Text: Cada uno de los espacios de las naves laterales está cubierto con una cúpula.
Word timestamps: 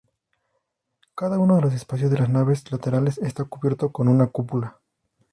Cada 1.13 1.37
uno 1.37 1.55
de 1.57 1.61
los 1.61 1.75
espacios 1.75 2.09
de 2.09 2.17
las 2.17 2.27
naves 2.31 2.71
laterales 2.71 3.19
está 3.19 3.43
cubierto 3.45 3.91
con 3.91 4.07
una 4.07 4.25
cúpula. 4.25 4.79